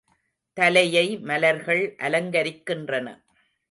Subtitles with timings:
[0.57, 3.07] தலையை மலர்கள் அலங்கரிக்கின்றன.